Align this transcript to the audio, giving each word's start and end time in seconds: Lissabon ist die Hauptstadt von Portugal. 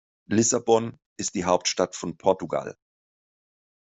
Lissabon 0.31 0.97
ist 1.19 1.35
die 1.35 1.43
Hauptstadt 1.45 1.95
von 1.95 2.17
Portugal. 2.17 2.75